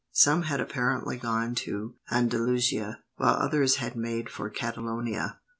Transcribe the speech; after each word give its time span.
Some 0.13 0.41
had 0.41 0.59
apparently 0.59 1.15
gone 1.15 1.53
to 1.57 1.93
Andalusia, 2.09 3.03
while 3.17 3.35
others 3.35 3.75
had 3.75 3.95
made 3.95 4.29
for 4.29 4.49
Catalonia. 4.49 5.39